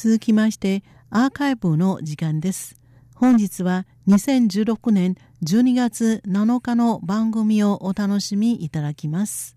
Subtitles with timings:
[0.00, 2.76] 続きましてアーカイブの時間です。
[3.16, 9.56] 本日は2016年12月7日の番組をお楽しみいただきます。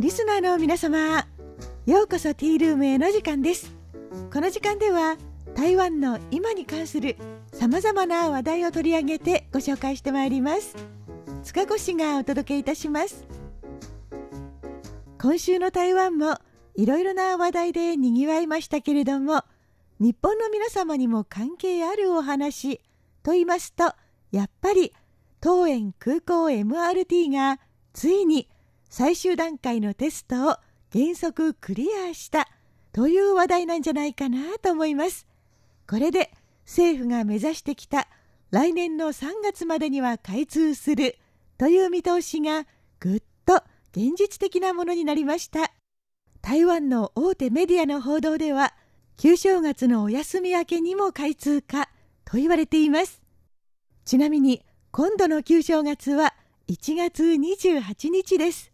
[0.00, 1.26] リスナーの皆様、
[1.84, 3.76] ようこそティールームへの時間です。
[4.32, 5.18] この時間では
[5.54, 7.18] 台湾の今に関する
[7.52, 10.74] さまざまな話題を取り上げてご紹介してまいります。
[11.42, 13.45] 塚越がお届けいたします。
[15.26, 16.36] 今週の台湾も
[16.76, 19.42] いろいろな話題でにぎわいましたけれども
[19.98, 22.80] 日本の皆様にも関係あるお話
[23.24, 23.92] と言いますと
[24.30, 24.92] やっぱり
[25.40, 27.58] 当園空港 MRT が
[27.92, 28.48] ついに
[28.88, 30.56] 最終段階のテストを
[30.92, 32.46] 原則クリアした
[32.92, 35.26] という話題なんじゃないかなと思います。
[35.90, 36.30] これで
[36.66, 38.06] 政府が目指してきた
[38.52, 41.18] 来年の3月までには開通する
[41.58, 42.64] という見通しが
[43.00, 43.20] ぐ
[43.96, 45.72] 現実的なものになりました。
[46.42, 48.74] 台湾の大手メディアの報道では
[49.16, 51.88] 旧正月のお休み明けにも開通か
[52.26, 53.22] と言われています。
[54.04, 56.34] ちなみに今度の旧正月は
[56.68, 58.70] 1月28日です。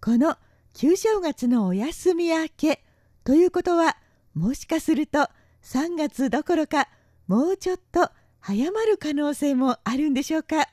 [0.00, 0.36] この
[0.74, 2.82] 旧正月のお休み明け
[3.22, 3.96] ということは
[4.34, 5.28] もしかすると
[5.62, 6.88] 3月どころか
[7.28, 10.68] もうちょっと早まる可能性もあるんでしょうか。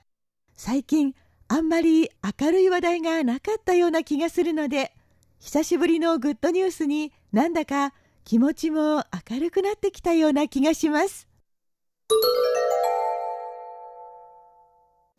[0.56, 1.14] 最近
[1.48, 4.94] あんまり明るい話題がなかったような気がするので
[5.40, 11.28] 久しぶりのグッドニュースになんだか気持ちも明るくなってきたような気がします。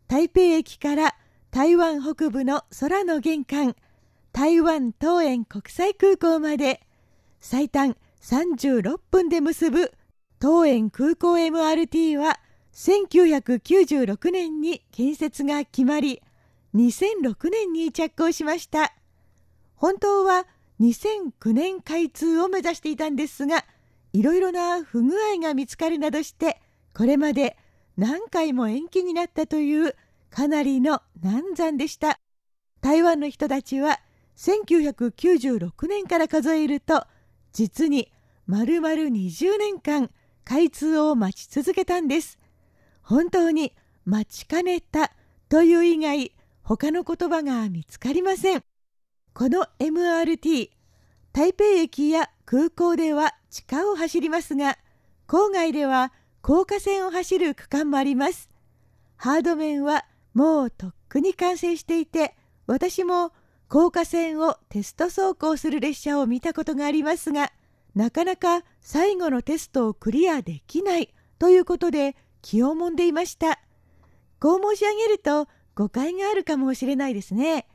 [0.09, 1.15] 台北駅から
[1.51, 3.75] 台湾北部の空の玄関
[4.33, 6.81] 台湾東園国際空港まで
[7.41, 9.93] 最短36分で結ぶ
[10.41, 12.41] 東園空港 MRT は
[12.75, 16.21] 1996年に建設が決まり
[16.75, 18.93] 2006年に着工しました。
[19.77, 20.47] 本当は
[20.81, 23.65] 2009年開通を目指していたんですが
[24.13, 26.61] いろいろな不具合が見つかるなどして
[26.95, 27.57] これまで
[27.97, 29.95] 何回も延期になったという
[30.31, 32.19] かなりの難産でした。
[32.81, 34.01] 台湾の人たちは
[34.37, 37.07] 1996年から数えると
[37.53, 38.11] 実に
[38.47, 40.11] 丸々20年間
[40.45, 42.39] 開通を待ち続けたんです。
[43.05, 43.73] 本当に
[44.05, 45.13] 待ちかねた
[45.49, 46.33] という以外
[46.63, 48.65] 他の言葉が見つかりません。
[49.35, 50.71] この MRT
[51.33, 54.79] 台北駅や空港では地下を走りますが
[55.27, 58.49] 郊外では高架線を走る区間もあります。
[59.17, 62.35] ハード面はもうとっくに完成していて
[62.67, 63.33] 私も
[63.69, 67.53] 高架線をテスト走行する列車を見たことがありますが
[67.95, 73.59] なかなか最後のテストをクリアできないということで気をもんでいました。
[74.39, 77.67] こう申し上げると誤解があるかもしれないですね。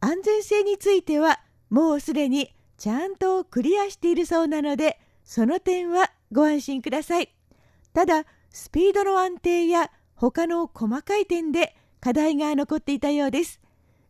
[0.00, 1.40] 安全性については
[1.70, 7.34] もうすでにちゃんとクリアしているそうなのでその点はご安心ください。
[7.94, 13.62] ただスピードの安定や他の細かい点で課題が残っていたようです。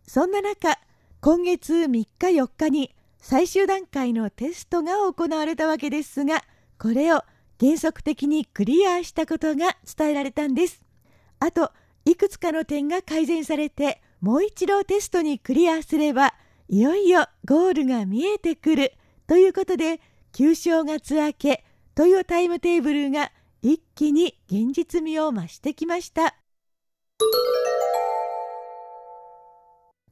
[0.05, 0.81] そんな中
[1.21, 6.43] 今月3日4日に最終段階のテストが行われたわけですが
[6.77, 7.23] これを
[7.63, 10.83] 原則的にクリアしたことが伝えられたんです。
[11.39, 11.71] あと
[12.05, 16.35] いくつかの点が改善されてもう一度テストにクリアすれば
[16.69, 18.93] いよいよゴールが見えてくる
[19.29, 20.01] ということで
[20.33, 21.65] 旧正月明け
[21.95, 23.31] というタイムテーブルが
[23.63, 26.35] 一気に現実味を増してきました。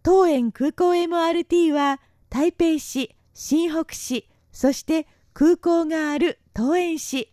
[0.05, 7.33] 当園空港 MRT は台北市新北市そして空港がある桃園市。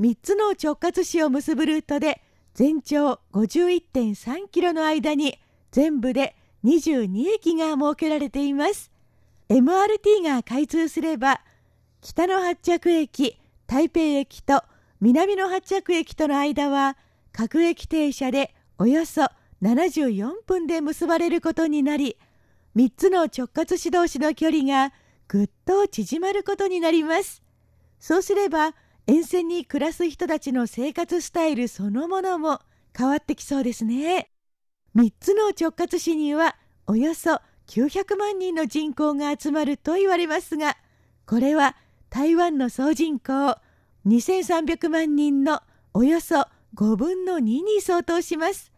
[0.00, 2.20] 3つの直轄市を結ぶルートで
[2.54, 5.38] 全長51.3キロの間に
[5.70, 8.90] 全部で22駅が設けられています。
[9.48, 11.40] MRT が開通すれば
[12.00, 14.62] 北の発着駅台北駅と
[15.00, 16.96] 南の発着駅との間は
[17.32, 19.26] 各駅停車でおよそ
[19.62, 22.16] 74分で結ばれることになり
[22.76, 24.92] 3つの直轄市同士の距離が
[25.28, 27.42] ぐっと縮まることになります。
[27.98, 28.74] そうすれば
[29.06, 32.60] 沿線に暮らす人たちの生活スタイルそのものも
[32.96, 34.30] 変わってきそうですね。
[34.96, 36.56] 3つの直轄市には
[36.86, 40.76] およそ900万人の人口が集まると言われますが
[41.26, 41.76] これは
[42.10, 43.58] 台湾の総人口
[44.06, 45.60] 2300万人の
[45.92, 46.46] およそ
[46.76, 48.72] 5分の2に相当します。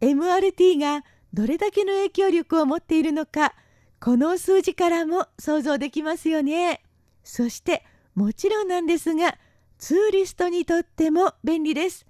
[0.00, 3.54] MRT がどれだけの影響力を持っているのか
[4.00, 6.82] この数字からも想像できますよね。
[7.22, 7.84] そして
[8.14, 9.36] もちろんなんですが
[9.80, 12.06] ツーリストにとっても便利です。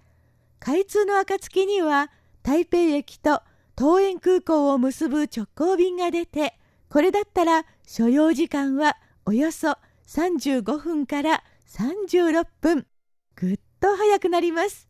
[0.58, 2.10] 開通の暁には
[2.42, 3.42] 台北駅と
[3.78, 6.58] 桃園空港を結ぶ直行便が出て
[6.90, 9.76] これだったら所要時間はおよそ
[10.08, 12.86] 35分から36分。
[13.36, 14.88] ぐっと早くなります。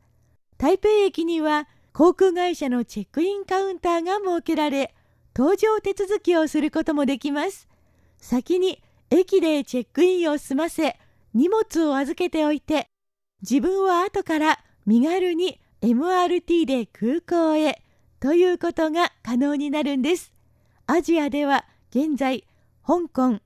[0.57, 4.95] 台北駅には航空会社のチェックインカウンターが設けられ
[5.35, 7.69] 搭乗手続きをすることもできます。
[8.17, 10.99] 先に駅でチェックインを済ませ
[11.35, 12.89] 荷物を預けておいて
[13.43, 17.83] 自分は後から身軽に MRT で空港へ
[18.19, 20.33] ということが可能になるんです。
[20.87, 22.45] アジアでは現在
[22.87, 23.41] 香港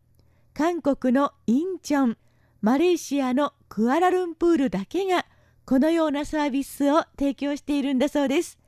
[0.53, 2.17] 韓国のインチョン
[2.61, 5.27] マレーシアのクアラルンプールだけが
[5.65, 8.59] このようなサービスを提供しているんだそうです。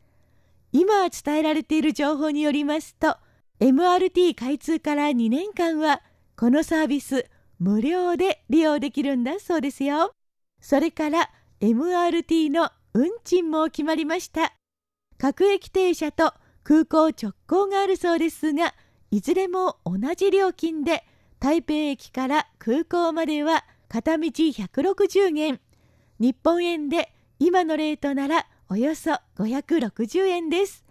[0.72, 3.16] 今伝えられている情報によりますと
[3.60, 6.02] MRT 開通から2年間は
[6.36, 7.26] このサービス
[7.58, 10.12] 無料で利用できるんだそうですよ。
[10.60, 11.30] それから
[11.60, 14.54] MRT の運賃も決まりました。
[15.18, 18.74] 各駅停車と空港直行があるそうですが
[19.10, 21.04] いずれも同じ料金で
[21.38, 25.60] 台北駅から空港までは片道160元
[26.18, 30.84] 日本円で今のレートならおよそ560円です。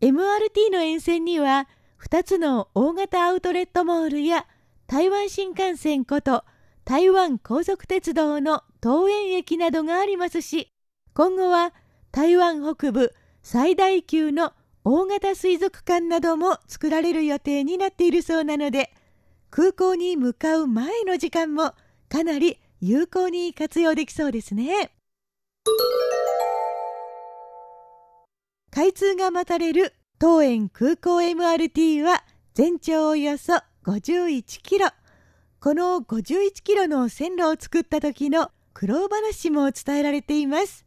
[0.00, 1.68] MRT の沿線には
[2.02, 4.46] 2つの大型アウトレットモールや
[4.86, 6.44] 台湾新幹線こと
[6.84, 10.68] 台湾高速鉄道の桃園駅などがありますし
[11.14, 11.72] 今後は
[12.12, 13.12] 台湾北部
[13.42, 14.52] 最大級の
[14.84, 18.92] 大型水族館なども作られる予定になっているそうなので
[19.50, 21.72] 空港に向かう前の時間も
[22.08, 24.92] かなり有効に活用できそうですね。
[28.70, 32.22] 開通が待たれる当園空港 MRT は
[32.52, 33.54] 全長およそ
[33.86, 34.88] 51キロ。
[35.60, 40.84] この51キロの線路を作った時の苦労話も伝えられています。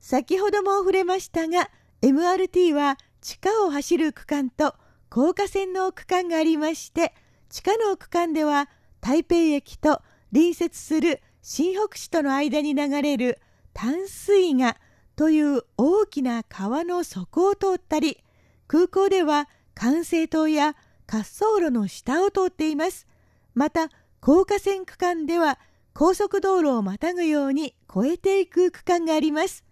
[0.00, 1.68] 先ほども触れましたが
[2.00, 4.74] MRT は地下を走る区間と
[5.10, 7.12] 高架線の区間がありまして
[7.50, 8.70] 地下の区間では
[9.02, 10.00] 台北駅と
[10.32, 13.38] 隣接する新北市との間に流れる
[13.74, 14.76] 淡水河
[15.14, 18.24] という大きな川の底を通ったり
[18.66, 20.74] 空港では管制塔や
[21.10, 23.08] 滑走路の下を通っています。
[23.54, 23.88] また
[24.20, 25.58] 高架線区間では
[25.92, 29.64] 高速道路をまたぐように越えていく区間があります。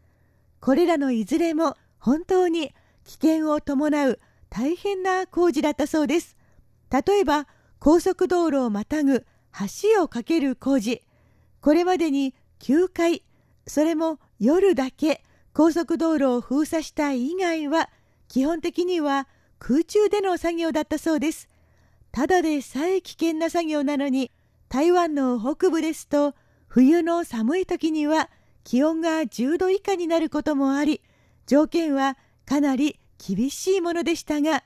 [0.61, 2.73] これらのいずれも本当に
[3.05, 4.19] 危険を伴う
[4.50, 6.37] 大変な工事だったそうです。
[6.90, 7.46] 例えば
[7.79, 9.25] 高速道路をまたぐ
[9.93, 11.02] 橋を架ける工事。
[11.61, 13.23] これまでに9回
[13.67, 17.91] それも夜だけ高速道路を封鎖した以外は
[18.29, 21.49] 基本的には空中での作業だったそうです。
[22.12, 24.31] ただでさえ危険な作業なのに
[24.69, 26.34] 台湾の北部ですと
[26.66, 28.31] 冬の寒い時には
[28.64, 31.02] 気温が10度以下になることもあり
[31.46, 34.64] 条件はかなり厳しいものでしたが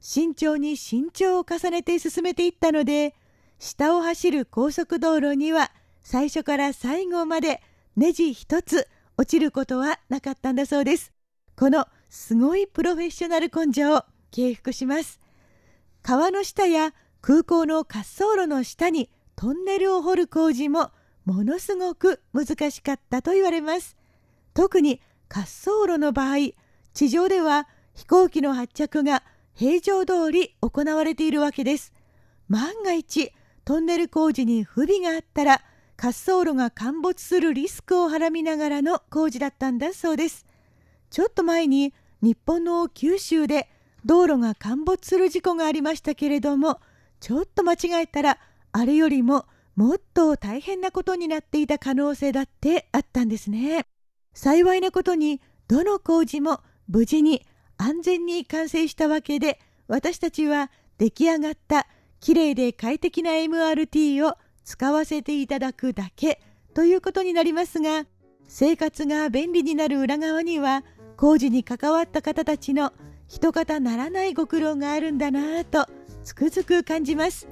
[0.00, 3.14] 慎重に慎重を重ねて進めていったので
[3.58, 7.62] 下を走る高速道路には最初から最後まで
[7.96, 11.12] ネジ一つ落ちることはなかったんだそうです。
[11.56, 14.04] このすごいプロフェッショナル根性。
[14.32, 15.20] 敬服します
[16.02, 20.90] 川の下や空港の滑走路の下にトンネルを掘る工事も
[21.24, 23.96] ものすごく難しかったと言われます
[24.54, 25.00] 特に
[25.30, 26.52] 滑走路の場合
[26.92, 29.22] 地上では飛行機の発着が
[29.54, 31.92] 平常通り行われているわけです。
[32.48, 33.32] 万が一
[33.64, 35.62] トンネル工事に不備があったら
[35.96, 40.46] 滑走路が陥没するリスクをはらみながらの工事だったんだそうです。
[41.10, 43.68] ちょっと前に日本の九州で
[44.04, 46.80] 道路が陥没する事故がありましたけれども
[47.20, 48.38] ちょっと間違えたら
[48.72, 53.86] あれよりももっと大変なことになっていた可能性だってあったんですね。
[54.34, 61.86] 幸いなことにどの工事も無事に安全に完成したわけで私たちは出来上がった
[62.20, 66.40] きれいで快適な MRT を使わせていただくだけ
[66.74, 68.06] ということになりますが
[68.48, 70.84] 生活が便利になる裏側には
[71.16, 72.92] 工事に関わった方たちの
[73.32, 75.86] 一方ならないご苦労があるんだなぁと
[76.22, 77.48] つくづく感じます。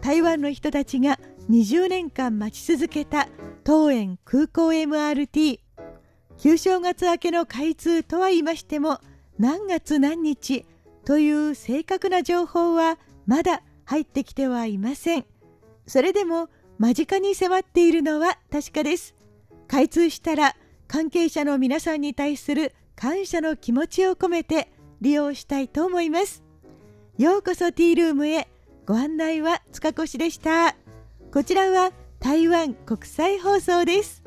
[0.00, 3.28] 台湾の人たちが20年間待ち続けた
[3.66, 5.60] 桃園空港 MRT
[6.38, 8.98] 旧正月明けの開通とは言いましても
[9.38, 10.64] 何月何日
[11.04, 15.26] という正確な情報はまだ入ってきてはいません。
[15.86, 16.48] それでも
[16.78, 19.14] 間近に迫っているのは確かです。
[19.68, 20.56] 開通したら
[20.88, 26.42] 関係者の皆さんに対する感謝の気持ちを込めて利用したいと思います。
[27.18, 28.48] ようこそティールームへ。
[28.86, 30.76] ご案内は塚越でした。
[31.32, 34.22] こちらは台湾国際放送です。